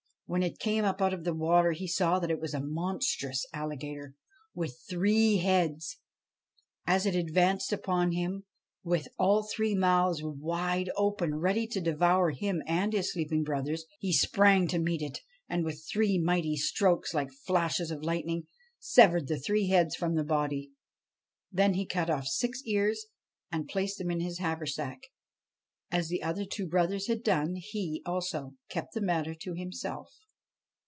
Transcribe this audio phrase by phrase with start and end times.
[0.33, 3.45] When it came up out of the water he saw that it was a monstrous
[3.51, 4.15] alligator,
[4.53, 5.97] with three heads.
[6.87, 8.45] As it advanced upon him,
[8.81, 14.13] with all three mouths wide open, ready to devour him and his sleeping brothers, he
[14.13, 15.19] sprang to meet it,
[15.49, 18.43] and, with three mighty strokes like flashes of lightning,
[18.79, 20.71] severed the three heads from the body.
[21.51, 23.07] Then he cut off the six ears
[23.51, 25.01] and placed them in his haversack.
[25.93, 30.19] As the other two brothers had done, he, also, kept the matter to himself.